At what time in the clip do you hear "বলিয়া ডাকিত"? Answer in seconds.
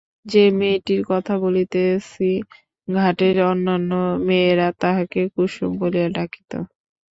5.81-6.51